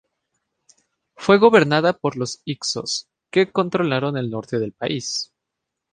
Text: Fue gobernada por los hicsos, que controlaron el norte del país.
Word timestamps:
Fue 1.15 1.37
gobernada 1.37 1.93
por 1.93 2.17
los 2.17 2.41
hicsos, 2.43 3.07
que 3.29 3.51
controlaron 3.51 4.17
el 4.17 4.31
norte 4.31 4.57
del 4.57 4.71
país. 4.73 5.31